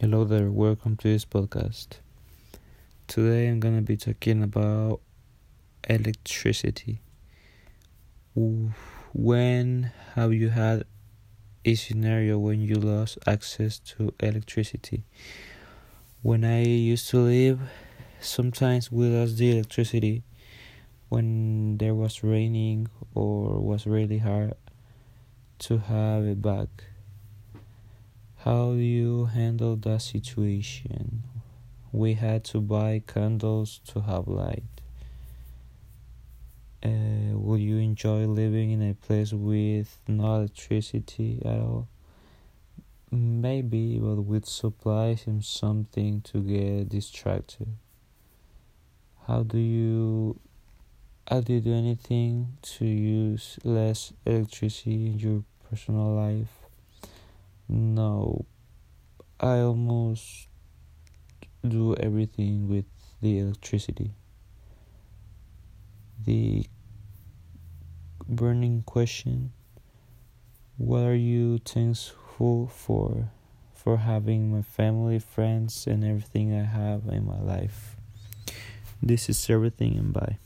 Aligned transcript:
Hello 0.00 0.22
there, 0.22 0.48
welcome 0.48 0.96
to 0.98 1.08
this 1.08 1.24
podcast. 1.24 1.98
Today 3.08 3.48
I'm 3.48 3.58
gonna 3.58 3.82
be 3.82 3.96
talking 3.96 4.44
about 4.44 5.00
electricity. 5.88 7.00
When 9.12 9.90
have 10.14 10.32
you 10.32 10.50
had 10.50 10.84
a 11.64 11.74
scenario 11.74 12.38
when 12.38 12.60
you 12.60 12.76
lost 12.76 13.18
access 13.26 13.80
to 13.90 14.14
electricity? 14.20 15.02
When 16.22 16.44
I 16.44 16.62
used 16.62 17.10
to 17.10 17.18
live, 17.18 17.58
sometimes 18.20 18.92
we 18.92 19.08
lost 19.08 19.36
the 19.36 19.50
electricity 19.50 20.22
when 21.08 21.78
there 21.78 21.96
was 21.96 22.22
raining 22.22 22.86
or 23.16 23.58
was 23.58 23.84
really 23.84 24.18
hard 24.18 24.54
to 25.58 25.78
have 25.78 26.22
it 26.22 26.40
back 26.40 26.68
how 28.44 28.72
do 28.72 28.78
you 28.78 29.26
handle 29.26 29.74
that 29.76 30.00
situation? 30.02 31.24
We 31.90 32.14
had 32.14 32.44
to 32.44 32.60
buy 32.60 33.02
candles 33.06 33.80
to 33.88 34.02
have 34.02 34.28
light. 34.28 34.62
Uh, 36.84 37.34
would 37.34 37.60
you 37.60 37.78
enjoy 37.78 38.26
living 38.26 38.70
in 38.70 38.88
a 38.88 38.94
place 38.94 39.32
with 39.32 39.98
no 40.06 40.36
electricity 40.36 41.42
at 41.44 41.58
all? 41.58 41.88
Maybe, 43.10 43.98
but 43.98 44.22
with 44.22 44.46
supplies 44.46 45.26
and 45.26 45.44
something 45.44 46.20
to 46.22 46.40
get 46.40 46.90
distracted. 46.90 47.68
How 49.26 49.42
do 49.42 49.58
you 49.58 50.38
how 51.28 51.40
do 51.40 51.54
you 51.54 51.60
do 51.60 51.74
anything 51.74 52.56
to 52.62 52.86
use 52.86 53.58
less 53.64 54.12
electricity 54.24 55.08
in 55.08 55.18
your 55.18 55.44
personal 55.68 56.14
life? 56.14 56.57
No, 57.68 58.46
I 59.38 59.58
almost 59.58 60.48
do 61.66 61.94
everything 61.96 62.66
with 62.68 62.86
the 63.20 63.38
electricity. 63.38 64.12
The 66.24 66.66
burning 68.26 68.82
question 68.84 69.52
What 70.78 71.02
are 71.02 71.14
you 71.14 71.58
thankful 71.58 72.68
for? 72.68 73.30
For 73.74 73.98
having 73.98 74.50
my 74.50 74.62
family, 74.62 75.18
friends, 75.18 75.86
and 75.86 76.04
everything 76.04 76.54
I 76.54 76.64
have 76.64 77.06
in 77.06 77.26
my 77.26 77.38
life. 77.38 77.96
This 79.02 79.28
is 79.28 79.48
everything, 79.48 79.96
and 79.96 80.12
bye. 80.12 80.38